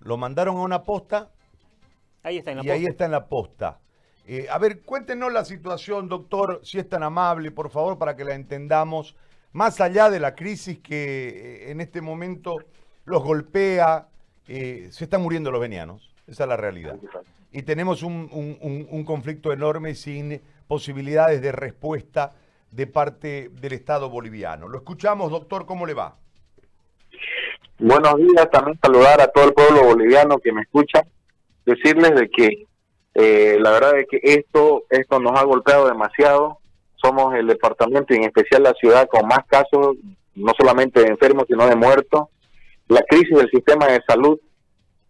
Lo 0.00 0.16
mandaron 0.16 0.56
a 0.56 0.60
una 0.60 0.82
posta 0.84 1.30
Ahí 2.22 2.38
está 2.38 2.50
en 2.50 2.58
la 2.58 2.62
y 2.62 2.66
posta. 2.66 2.74
ahí 2.74 2.84
está 2.86 3.04
en 3.04 3.10
la 3.12 3.26
posta. 3.26 3.78
Eh, 4.26 4.46
a 4.50 4.58
ver, 4.58 4.82
cuéntenos 4.82 5.32
la 5.32 5.44
situación, 5.44 6.08
doctor, 6.08 6.60
si 6.62 6.78
es 6.78 6.88
tan 6.88 7.02
amable, 7.02 7.50
por 7.50 7.70
favor, 7.70 7.96
para 7.98 8.14
que 8.16 8.24
la 8.24 8.34
entendamos, 8.34 9.16
más 9.52 9.80
allá 9.80 10.10
de 10.10 10.20
la 10.20 10.34
crisis 10.34 10.78
que 10.80 11.28
eh, 11.68 11.70
en 11.70 11.80
este 11.80 12.02
momento 12.02 12.56
los 13.06 13.22
golpea, 13.22 14.08
eh, 14.46 14.88
se 14.90 15.04
están 15.04 15.22
muriendo 15.22 15.50
los 15.50 15.60
venianos, 15.60 16.10
esa 16.26 16.44
es 16.44 16.48
la 16.48 16.56
realidad. 16.58 16.96
Y 17.52 17.62
tenemos 17.62 18.02
un, 18.02 18.28
un- 18.30 18.58
un- 18.60 18.86
un 18.90 19.04
conflicto 19.04 19.50
enorme 19.52 19.94
sin 19.94 20.42
posibilidades 20.66 21.40
de 21.40 21.50
respuesta 21.52 22.34
de 22.70 22.86
parte 22.86 23.48
del 23.48 23.72
Estado 23.72 24.10
boliviano. 24.10 24.68
Lo 24.68 24.76
escuchamos, 24.76 25.30
doctor, 25.30 25.64
¿cómo 25.64 25.86
le 25.86 25.94
va? 25.94 26.18
Buenos 27.78 28.16
días, 28.16 28.50
también 28.50 28.78
saludar 28.82 29.20
a 29.20 29.28
todo 29.28 29.44
el 29.44 29.52
pueblo 29.54 29.84
boliviano 29.84 30.38
que 30.38 30.52
me 30.52 30.62
escucha, 30.62 31.02
decirles 31.64 32.12
de 32.14 32.28
que 32.28 32.66
eh, 33.14 33.56
la 33.60 33.70
verdad 33.70 33.98
es 33.98 34.06
que 34.10 34.20
esto 34.22 34.82
esto 34.90 35.20
nos 35.20 35.38
ha 35.38 35.44
golpeado 35.44 35.86
demasiado. 35.88 36.58
Somos 36.96 37.34
el 37.36 37.46
departamento 37.46 38.12
y 38.12 38.16
en 38.16 38.24
especial 38.24 38.64
la 38.64 38.72
ciudad 38.74 39.08
con 39.08 39.26
más 39.28 39.46
casos, 39.46 39.96
no 40.34 40.52
solamente 40.58 41.00
de 41.00 41.08
enfermos 41.08 41.44
sino 41.46 41.66
de 41.68 41.76
muertos. 41.76 42.24
La 42.88 43.02
crisis 43.02 43.36
del 43.36 43.50
sistema 43.50 43.86
de 43.86 44.00
salud 44.08 44.38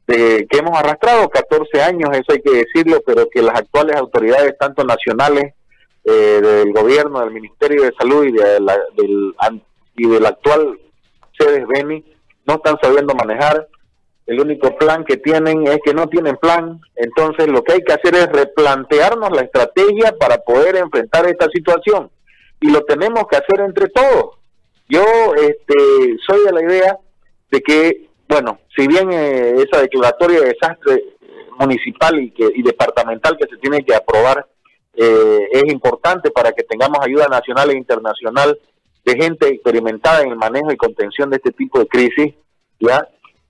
eh, 0.08 0.46
que 0.50 0.58
hemos 0.58 0.76
arrastrado 0.78 1.28
14 1.28 1.82
años, 1.82 2.10
eso 2.12 2.32
hay 2.32 2.40
que 2.42 2.50
decirlo, 2.64 3.00
pero 3.06 3.28
que 3.30 3.40
las 3.42 3.58
actuales 3.58 3.96
autoridades, 3.96 4.56
tanto 4.58 4.84
nacionales 4.84 5.54
eh, 6.04 6.40
del 6.42 6.72
gobierno, 6.72 7.20
del 7.20 7.30
Ministerio 7.30 7.82
de 7.82 7.92
Salud 7.98 8.24
y, 8.24 8.32
de 8.32 8.60
la- 8.60 8.78
del, 8.96 9.34
y 9.96 10.08
del 10.08 10.26
actual 10.26 10.78
sedes 11.38 11.66
Beni, 11.68 12.04
no 12.48 12.54
están 12.54 12.76
sabiendo 12.82 13.14
manejar. 13.14 13.68
El 14.26 14.40
único 14.40 14.76
plan 14.76 15.04
que 15.04 15.18
tienen 15.18 15.66
es 15.66 15.78
que 15.84 15.94
no 15.94 16.08
tienen 16.08 16.36
plan. 16.36 16.80
Entonces 16.96 17.46
lo 17.48 17.62
que 17.62 17.74
hay 17.74 17.82
que 17.82 17.92
hacer 17.92 18.14
es 18.14 18.26
replantearnos 18.26 19.30
la 19.30 19.42
estrategia 19.42 20.14
para 20.18 20.38
poder 20.38 20.76
enfrentar 20.76 21.26
esta 21.26 21.46
situación. 21.52 22.10
Y 22.60 22.70
lo 22.70 22.82
tenemos 22.82 23.24
que 23.30 23.36
hacer 23.36 23.60
entre 23.60 23.88
todos. 23.88 24.38
Yo 24.88 25.02
este, 25.34 26.16
soy 26.26 26.44
de 26.44 26.52
la 26.52 26.62
idea 26.62 26.98
de 27.50 27.60
que, 27.60 28.08
bueno, 28.28 28.58
si 28.74 28.86
bien 28.86 29.12
eh, 29.12 29.54
esa 29.58 29.82
declaratoria 29.82 30.40
de 30.40 30.54
desastre 30.54 31.04
municipal 31.58 32.18
y, 32.18 32.30
que, 32.30 32.48
y 32.54 32.62
departamental 32.62 33.36
que 33.36 33.48
se 33.48 33.56
tiene 33.58 33.84
que 33.84 33.94
aprobar 33.94 34.46
eh, 34.94 35.48
es 35.52 35.72
importante 35.72 36.30
para 36.30 36.52
que 36.52 36.64
tengamos 36.64 36.98
ayuda 37.02 37.28
nacional 37.28 37.70
e 37.70 37.76
internacional 37.76 38.58
de 39.08 39.22
gente 39.22 39.48
experimentada 39.48 40.22
en 40.22 40.30
el 40.30 40.36
manejo 40.36 40.70
y 40.70 40.76
contención 40.76 41.30
de 41.30 41.36
este 41.36 41.52
tipo 41.52 41.78
de 41.78 41.86
crisis, 41.86 42.34
¿ya? 42.78 43.06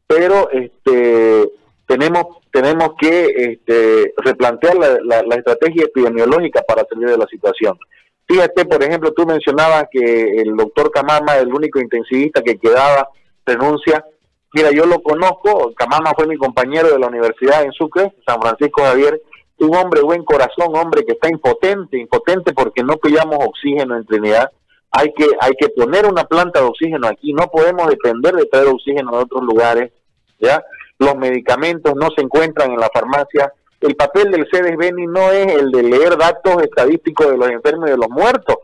Pero 0.06 0.50
este 0.50 1.50
tenemos 1.86 2.38
tenemos 2.50 2.90
que 2.98 3.26
este, 3.36 4.14
replantear 4.16 4.76
la, 4.76 5.34
estrategia 5.36 5.84
epidemiológica 5.84 6.62
para 6.66 6.84
salir 6.88 7.08
de 7.08 7.18
la 7.18 7.26
situación. 7.26 7.78
Fíjate, 8.26 8.64
por 8.64 8.82
ejemplo, 8.82 9.12
tú 9.12 9.26
mencionabas 9.26 9.84
que 9.90 10.40
el 10.40 10.56
doctor 10.56 10.90
Camama, 10.90 11.36
el 11.36 11.52
único 11.52 11.78
intensivista 11.78 12.42
que 12.42 12.58
quedaba, 12.58 13.08
renuncia. 13.44 14.04
Mira, 14.52 14.70
yo 14.70 14.86
lo 14.86 15.02
conozco, 15.02 15.72
Camama 15.74 16.12
fue 16.16 16.26
mi 16.26 16.36
compañero 16.36 16.88
de 16.90 16.98
la 16.98 17.06
universidad 17.06 17.62
en 17.62 17.72
Sucre, 17.72 18.12
San 18.26 18.40
Francisco 18.40 18.82
Javier, 18.82 19.20
un 19.58 19.74
hombre 19.76 20.02
buen 20.02 20.24
corazón, 20.24 20.74
hombre 20.74 21.04
que 21.04 21.12
está 21.12 21.28
impotente, 21.28 21.98
impotente 21.98 22.52
porque 22.52 22.82
no 22.82 22.96
pillamos 22.96 23.38
oxígeno 23.40 23.96
en 23.96 24.06
Trinidad. 24.06 24.50
Hay 24.90 25.12
que, 25.14 25.26
hay 25.40 25.52
que 25.58 25.68
poner 25.70 26.06
una 26.06 26.24
planta 26.24 26.60
de 26.60 26.66
oxígeno 26.66 27.08
aquí, 27.08 27.32
no 27.32 27.46
podemos 27.48 27.88
depender 27.88 28.34
de 28.34 28.46
traer 28.46 28.68
oxígeno 28.68 29.12
de 29.12 29.24
otros 29.24 29.42
lugares, 29.42 29.92
¿ya? 30.38 30.62
Los 30.98 31.14
medicamentos 31.16 31.94
no 31.94 32.08
se 32.16 32.22
encuentran 32.22 32.72
en 32.72 32.80
la 32.80 32.88
farmacia. 32.92 33.52
El 33.80 33.94
papel 33.94 34.30
del 34.30 34.48
CEDES 34.50 34.76
Beni 34.76 35.06
no 35.06 35.30
es 35.30 35.46
el 35.54 35.70
de 35.70 35.82
leer 35.84 36.16
datos 36.16 36.62
estadísticos 36.62 37.30
de 37.30 37.36
los 37.36 37.48
enfermos 37.50 37.88
y 37.88 37.92
de 37.92 37.98
los 37.98 38.08
muertos, 38.08 38.56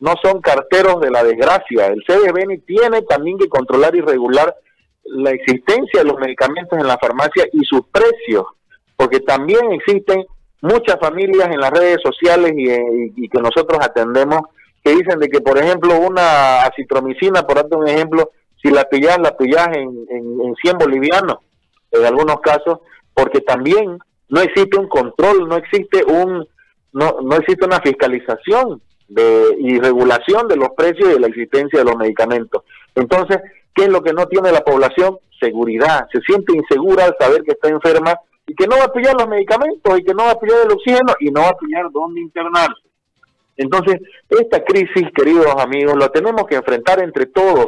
no 0.00 0.14
son 0.22 0.40
carteros 0.40 1.00
de 1.00 1.10
la 1.10 1.24
desgracia. 1.24 1.86
El 1.86 2.02
CEDES 2.06 2.32
Beni 2.32 2.58
tiene 2.58 3.02
también 3.02 3.38
que 3.38 3.48
controlar 3.48 3.94
y 3.96 4.00
regular 4.00 4.54
la 5.04 5.30
existencia 5.30 6.02
de 6.02 6.04
los 6.06 6.18
medicamentos 6.18 6.78
en 6.78 6.86
la 6.86 6.98
farmacia 6.98 7.46
y 7.52 7.64
sus 7.64 7.80
precios, 7.90 8.44
porque 8.96 9.20
también 9.20 9.72
existen 9.72 10.26
muchas 10.60 10.98
familias 11.00 11.48
en 11.50 11.60
las 11.60 11.70
redes 11.70 11.98
sociales 12.02 12.52
y, 12.56 12.68
y- 12.68 13.12
y 13.16 13.28
que 13.28 13.40
nosotros 13.40 13.78
atendemos 13.80 14.40
que 14.84 14.90
dicen 14.94 15.18
de 15.18 15.28
que, 15.28 15.40
por 15.40 15.58
ejemplo, 15.58 15.98
una 15.98 16.62
acitromicina, 16.62 17.42
por 17.42 17.56
darte 17.56 17.76
un 17.76 17.88
ejemplo, 17.88 18.30
si 18.62 18.70
la 18.70 18.84
pillas, 18.84 19.18
la 19.18 19.36
pillas 19.36 19.68
en, 19.68 20.06
en, 20.10 20.40
en 20.40 20.54
100 20.54 20.78
bolivianos, 20.78 21.38
en 21.90 22.04
algunos 22.04 22.40
casos, 22.40 22.80
porque 23.14 23.40
también 23.40 23.98
no 24.28 24.40
existe 24.40 24.78
un 24.78 24.88
control, 24.88 25.48
no 25.48 25.56
existe 25.56 26.04
un 26.04 26.46
no, 26.92 27.18
no 27.22 27.36
existe 27.36 27.64
una 27.64 27.80
fiscalización 27.80 28.80
de, 29.08 29.56
y 29.58 29.78
regulación 29.78 30.48
de 30.48 30.56
los 30.56 30.70
precios 30.76 31.08
y 31.08 31.12
de 31.12 31.20
la 31.20 31.26
existencia 31.28 31.78
de 31.78 31.84
los 31.84 31.96
medicamentos. 31.96 32.64
Entonces, 32.94 33.38
¿qué 33.74 33.84
es 33.84 33.88
lo 33.88 34.02
que 34.02 34.12
no 34.12 34.26
tiene 34.26 34.52
la 34.52 34.60
población? 34.60 35.18
Seguridad. 35.40 36.06
Se 36.12 36.20
siente 36.20 36.56
insegura 36.56 37.04
al 37.04 37.16
saber 37.18 37.42
que 37.42 37.52
está 37.52 37.68
enferma 37.68 38.14
y 38.46 38.54
que 38.54 38.66
no 38.66 38.76
va 38.76 38.84
a 38.84 38.92
pillar 38.92 39.14
los 39.14 39.28
medicamentos 39.28 39.98
y 39.98 40.04
que 40.04 40.14
no 40.14 40.24
va 40.24 40.32
a 40.32 40.40
pillar 40.40 40.58
el 40.64 40.72
oxígeno 40.72 41.14
y 41.20 41.30
no 41.30 41.42
va 41.42 41.48
a 41.48 41.58
pillar 41.58 41.86
dónde 41.92 42.20
internarse. 42.20 42.87
Entonces, 43.58 44.00
esta 44.28 44.64
crisis, 44.64 45.08
queridos 45.14 45.54
amigos, 45.58 45.96
la 45.98 46.08
tenemos 46.08 46.46
que 46.46 46.54
enfrentar 46.54 47.02
entre 47.02 47.26
todos, 47.26 47.66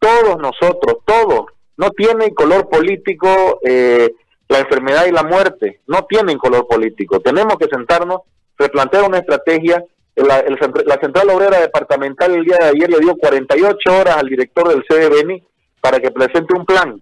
todos 0.00 0.38
nosotros, 0.38 0.96
todos. 1.04 1.46
No 1.76 1.90
tiene 1.90 2.34
color 2.34 2.68
político 2.68 3.60
eh, 3.62 4.10
la 4.48 4.60
enfermedad 4.60 5.04
y 5.06 5.12
la 5.12 5.22
muerte, 5.22 5.80
no 5.86 6.06
tienen 6.06 6.38
color 6.38 6.66
político. 6.66 7.20
Tenemos 7.20 7.56
que 7.58 7.68
sentarnos, 7.68 8.22
replantear 8.56 9.04
una 9.04 9.18
estrategia. 9.18 9.84
La, 10.16 10.40
el 10.40 10.58
la 10.86 10.98
Central 11.00 11.30
Obrera 11.30 11.60
Departamental 11.60 12.34
el 12.34 12.44
día 12.44 12.56
de 12.58 12.68
ayer 12.70 12.90
le 12.90 12.98
dio 12.98 13.14
48 13.16 14.00
horas 14.00 14.16
al 14.16 14.28
director 14.28 14.68
del 14.68 14.82
CDBNI 14.88 15.44
para 15.80 16.00
que 16.00 16.10
presente 16.10 16.56
un 16.56 16.64
plan, 16.64 17.00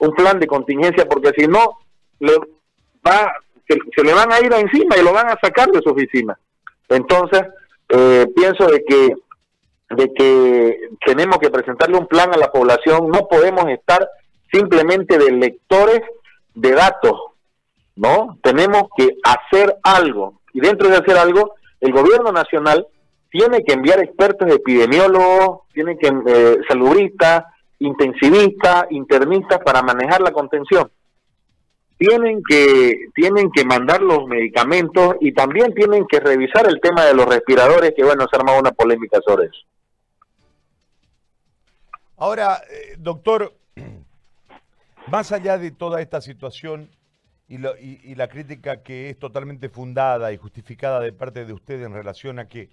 un 0.00 0.14
plan 0.14 0.38
de 0.38 0.46
contingencia, 0.48 1.06
porque 1.06 1.30
si 1.38 1.46
no, 1.46 1.78
le 2.18 2.34
va, 3.06 3.32
se, 3.66 3.78
se 3.96 4.02
le 4.02 4.12
van 4.12 4.32
a 4.32 4.40
ir 4.40 4.52
encima 4.52 4.98
y 4.98 5.04
lo 5.04 5.12
van 5.12 5.28
a 5.28 5.38
sacar 5.40 5.68
de 5.68 5.80
su 5.80 5.90
oficina. 5.90 6.38
Entonces, 6.88 7.42
eh, 7.88 8.26
pienso 8.34 8.66
de 8.66 8.84
que 8.84 9.14
de 9.90 10.12
que 10.12 10.90
tenemos 11.04 11.38
que 11.38 11.50
presentarle 11.50 11.96
un 11.96 12.06
plan 12.06 12.32
a 12.34 12.36
la 12.36 12.52
población, 12.52 13.08
no 13.08 13.26
podemos 13.26 13.64
estar 13.70 14.06
simplemente 14.52 15.18
de 15.18 15.32
lectores 15.32 16.02
de 16.54 16.72
datos, 16.72 17.14
¿no? 17.96 18.38
Tenemos 18.42 18.84
que 18.96 19.16
hacer 19.24 19.76
algo. 19.82 20.40
Y 20.52 20.60
dentro 20.60 20.88
de 20.88 20.96
hacer 20.96 21.16
algo, 21.16 21.54
el 21.80 21.92
gobierno 21.92 22.32
nacional 22.32 22.86
tiene 23.30 23.62
que 23.64 23.74
enviar 23.74 24.00
expertos 24.00 24.50
epidemiólogos, 24.50 25.60
tiene 25.72 25.96
que 25.98 26.08
eh, 26.08 26.58
salubristas, 26.68 27.44
intensivistas, 27.78 28.86
internistas 28.90 29.60
para 29.64 29.82
manejar 29.82 30.20
la 30.20 30.32
contención. 30.32 30.90
Tienen 31.98 32.42
que 32.48 32.94
tienen 33.14 33.50
que 33.50 33.64
mandar 33.64 34.00
los 34.02 34.26
medicamentos 34.28 35.16
y 35.20 35.32
también 35.32 35.74
tienen 35.74 36.06
que 36.06 36.20
revisar 36.20 36.66
el 36.68 36.80
tema 36.80 37.04
de 37.04 37.12
los 37.14 37.26
respiradores, 37.26 37.92
que 37.96 38.04
bueno, 38.04 38.24
se 38.30 38.36
ha 38.36 38.38
armado 38.38 38.60
una 38.60 38.70
polémica 38.72 39.18
sobre 39.26 39.46
eso. 39.46 39.66
Ahora, 42.16 42.62
eh, 42.70 42.96
doctor, 42.98 43.54
más 45.08 45.32
allá 45.32 45.58
de 45.58 45.70
toda 45.70 46.00
esta 46.00 46.20
situación 46.20 46.90
y, 47.48 47.58
lo- 47.58 47.76
y- 47.78 48.00
y 48.04 48.14
la 48.14 48.28
crítica 48.28 48.82
que 48.82 49.10
es 49.10 49.18
totalmente 49.18 49.68
fundada 49.68 50.32
y 50.32 50.36
justificada 50.36 51.00
de 51.00 51.12
parte 51.12 51.44
de 51.44 51.52
usted 51.52 51.82
en 51.82 51.92
relación 51.94 52.38
a 52.38 52.48
que 52.48 52.68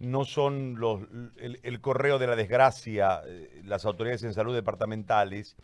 no 0.00 0.24
son 0.24 0.76
los, 0.78 1.00
el, 1.40 1.80
correo 1.80 2.18
de 2.20 2.26
la 2.28 2.36
desgracia 2.36 3.22
eh, 3.26 3.62
las 3.64 3.84
autoridades 3.84 4.22
en 4.22 4.34
salud 4.34 4.54
departamentales, 4.54 5.56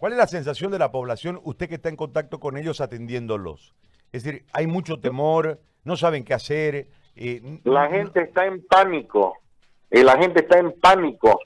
¿cuál 0.00 0.12
es 0.12 0.18
la 0.18 0.26
sensación 0.26 0.72
de 0.72 0.78
la 0.80 0.90
población, 0.90 1.38
usted 1.44 1.68
que 1.68 1.76
está 1.76 1.88
en 1.90 1.96
contacto 1.96 2.40
con 2.40 2.56
ellos 2.56 2.80
atendiéndolos? 2.80 3.72
Es 4.12 4.24
decir, 4.24 4.44
hay 4.52 4.66
mucho 4.66 4.98
temor, 4.98 5.60
no 5.84 5.96
saben 5.96 6.24
qué 6.24 6.34
hacer. 6.34 6.88
eh, 7.14 7.60
La 7.64 7.88
gente 7.88 8.22
está 8.22 8.46
en 8.46 8.66
pánico, 8.66 9.36
y 9.90 10.02
la 10.02 10.16
gente 10.18 10.40
está 10.40 10.58
en 10.58 10.72
pánico, 10.80 11.38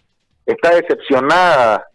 está 0.47 0.75
decepcionada 0.75 1.87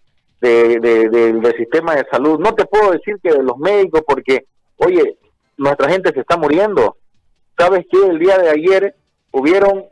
de, 0.42 0.80
de- 0.80 1.10
de- 1.10 1.34
del 1.34 1.56
sistema 1.58 1.96
de 1.96 2.06
salud. 2.12 2.40
No 2.40 2.54
te 2.54 2.66
puedo 2.66 2.92
decir 2.92 3.16
que 3.24 3.32
de 3.34 3.42
los 3.44 3.58
médicos, 3.58 4.02
porque, 4.06 4.46
oye, 4.78 5.18
nuestra 5.58 5.90
gente 5.90 6.12
se 6.14 6.20
está 6.22 6.38
muriendo. 6.38 6.98
¿Sabes 7.58 7.86
qué? 7.92 7.98
El 8.06 8.20
día 8.20 8.38
de 8.38 8.50
ayer 8.50 8.96
hubieron 9.32 9.86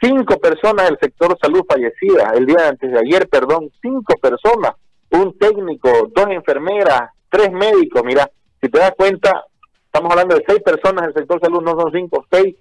cinco 0.00 0.38
personas 0.38 0.88
del 0.88 0.98
sector 1.00 1.36
salud 1.40 1.62
fallecidas, 1.68 2.32
el 2.34 2.46
día 2.46 2.68
antes 2.68 2.90
de 2.90 2.98
ayer, 2.98 3.28
perdón, 3.28 3.70
cinco 3.80 4.14
personas, 4.20 4.72
un 5.12 5.38
técnico, 5.38 6.10
dos 6.14 6.26
enfermeras, 6.28 7.10
tres 7.28 7.50
médicos, 7.52 8.02
mira, 8.04 8.30
si 8.60 8.68
te 8.68 8.78
das 8.78 8.92
cuenta, 8.96 9.44
estamos 9.84 10.10
hablando 10.10 10.36
de 10.36 10.44
seis 10.46 10.60
personas 10.62 11.06
del 11.06 11.14
sector 11.14 11.40
salud, 11.40 11.62
no 11.62 11.80
son 11.80 11.92
cinco, 11.92 12.24
seis, 12.30 12.56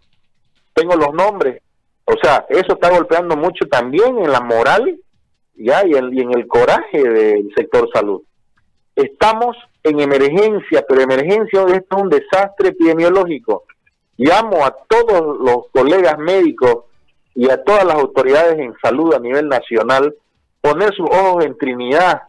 tengo 0.73 0.95
los 0.95 1.13
nombres, 1.13 1.61
o 2.05 2.13
sea, 2.21 2.45
eso 2.49 2.73
está 2.73 2.89
golpeando 2.89 3.35
mucho 3.37 3.65
también 3.69 4.17
en 4.17 4.31
la 4.31 4.41
moral 4.41 4.99
ya 5.55 5.85
y 5.85 5.93
en, 5.93 6.13
y 6.13 6.21
en 6.21 6.37
el 6.37 6.47
coraje 6.47 7.01
del 7.01 7.51
sector 7.55 7.89
salud. 7.93 8.21
Estamos 8.95 9.55
en 9.83 9.99
emergencia, 9.99 10.83
pero 10.87 11.01
emergencia 11.01 11.61
esto 11.61 11.95
es 11.95 12.01
un 12.03 12.09
desastre 12.09 12.69
epidemiológico. 12.69 13.63
Llamo 14.17 14.65
a 14.65 14.75
todos 14.87 15.39
los 15.39 15.67
colegas 15.71 16.17
médicos 16.17 16.85
y 17.33 17.49
a 17.49 17.63
todas 17.63 17.85
las 17.85 17.95
autoridades 17.95 18.59
en 18.59 18.73
salud 18.81 19.13
a 19.13 19.19
nivel 19.19 19.47
nacional 19.47 20.13
poner 20.59 20.93
sus 20.93 21.09
ojos 21.09 21.45
en 21.45 21.57
Trinidad, 21.57 22.21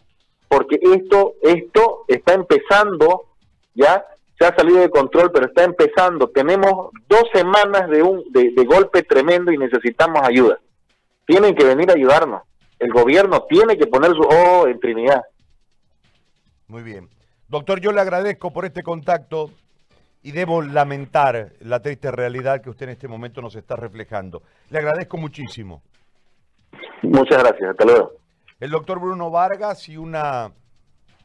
porque 0.72 0.96
esto, 0.96 1.34
esto 1.42 2.04
está 2.08 2.34
empezando, 2.34 3.26
ya 3.74 4.04
se 4.38 4.46
ha 4.46 4.54
salido 4.54 4.80
de 4.80 4.90
control, 4.90 5.30
pero 5.32 5.46
está 5.46 5.64
empezando. 5.64 6.28
Tenemos 6.28 6.90
dos 7.08 7.24
semanas 7.32 7.88
de 7.90 8.02
un 8.02 8.24
de, 8.32 8.52
de 8.54 8.64
golpe 8.64 9.02
tremendo 9.02 9.52
y 9.52 9.58
necesitamos 9.58 10.20
ayuda. 10.22 10.58
Tienen 11.26 11.54
que 11.54 11.64
venir 11.64 11.90
a 11.90 11.94
ayudarnos. 11.94 12.42
El 12.78 12.92
gobierno 12.92 13.44
tiene 13.48 13.76
que 13.76 13.86
poner 13.86 14.10
sus 14.12 14.26
ojos 14.26 14.68
en 14.68 14.80
Trinidad. 14.80 15.22
Muy 16.66 16.82
bien. 16.82 17.08
Doctor, 17.48 17.80
yo 17.80 17.92
le 17.92 18.00
agradezco 18.00 18.50
por 18.52 18.64
este 18.64 18.82
contacto 18.82 19.50
y 20.22 20.32
debo 20.32 20.62
lamentar 20.62 21.52
la 21.60 21.80
triste 21.80 22.10
realidad 22.10 22.62
que 22.62 22.70
usted 22.70 22.84
en 22.84 22.92
este 22.92 23.08
momento 23.08 23.42
nos 23.42 23.54
está 23.56 23.76
reflejando. 23.76 24.42
Le 24.70 24.78
agradezco 24.78 25.16
muchísimo. 25.18 25.82
Muchas 27.02 27.42
gracias, 27.42 27.70
hasta 27.70 27.84
luego. 27.84 28.12
El 28.58 28.70
doctor 28.70 29.00
Bruno 29.00 29.28
Vargas 29.30 29.88
y 29.88 29.96
una 29.96 30.52